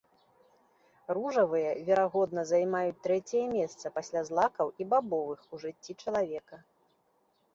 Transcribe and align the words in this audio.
Ружавыя, 1.15 1.71
верагодна, 1.89 2.45
займаюць 2.53 3.01
трэцяе 3.07 3.43
месца, 3.57 3.85
пасля 3.97 4.25
злакаў 4.29 4.67
і 4.85 4.87
бабовых, 4.93 5.39
у 5.57 5.63
жыцці 5.65 5.91
чалавека. 6.05 6.55